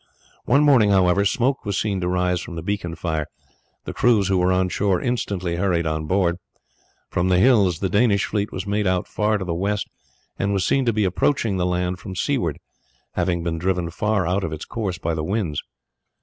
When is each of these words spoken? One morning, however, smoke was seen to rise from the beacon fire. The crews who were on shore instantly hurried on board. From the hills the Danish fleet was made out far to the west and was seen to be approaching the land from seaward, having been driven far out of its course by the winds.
One 0.45 0.63
morning, 0.63 0.89
however, 0.89 1.25
smoke 1.25 1.63
was 1.63 1.79
seen 1.79 2.01
to 2.01 2.07
rise 2.07 2.41
from 2.41 2.55
the 2.55 2.63
beacon 2.63 2.95
fire. 2.95 3.27
The 3.85 3.93
crews 3.93 4.29
who 4.29 4.39
were 4.39 4.51
on 4.51 4.69
shore 4.69 4.99
instantly 4.99 5.57
hurried 5.57 5.85
on 5.85 6.05
board. 6.07 6.37
From 7.11 7.27
the 7.29 7.37
hills 7.37 7.81
the 7.81 7.87
Danish 7.87 8.25
fleet 8.25 8.51
was 8.51 8.65
made 8.65 8.87
out 8.87 9.07
far 9.07 9.37
to 9.37 9.45
the 9.45 9.53
west 9.53 9.87
and 10.39 10.53
was 10.53 10.65
seen 10.65 10.85
to 10.85 10.91
be 10.93 11.03
approaching 11.03 11.57
the 11.57 11.67
land 11.67 11.99
from 11.99 12.15
seaward, 12.15 12.57
having 13.11 13.43
been 13.43 13.59
driven 13.59 13.91
far 13.91 14.25
out 14.25 14.43
of 14.43 14.51
its 14.51 14.65
course 14.65 14.97
by 14.97 15.13
the 15.13 15.23
winds. 15.23 15.61